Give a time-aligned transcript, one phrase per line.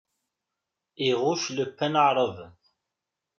[1.09, 2.53] Iɣuc Le Pen Aɛraben.